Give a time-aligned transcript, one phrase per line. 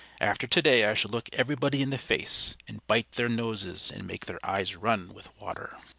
[0.19, 4.07] After to day I shall look everybody in the face, and bite their noses, and
[4.07, 5.77] make their eyes run with water."